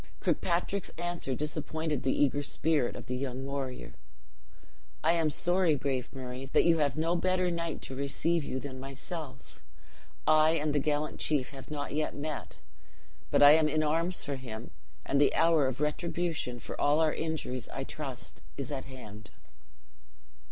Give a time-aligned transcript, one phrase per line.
[0.19, 3.93] Kirkpatrick's answer disappointed the eager spirit of the young warrior:
[5.03, 8.79] "I am sorry, brave Murray, that you have no better knight to receive you than
[8.79, 9.61] myself.
[10.25, 12.57] I and the gallant chief have not yet met;
[13.29, 14.71] but I am in arms for him;
[15.05, 19.29] and the hour of retribution for all our injuries, I trust, is at hand."